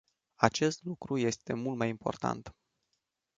Acest 0.41 0.83
lucru 0.83 1.17
este 1.17 1.53
mult 1.53 1.77
mai 1.77 1.89
important. 1.89 2.55